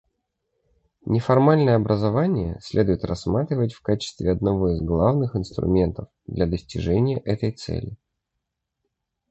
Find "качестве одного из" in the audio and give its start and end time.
3.83-4.81